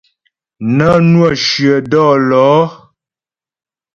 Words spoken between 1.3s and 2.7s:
shyə dɔ́lɔ̌.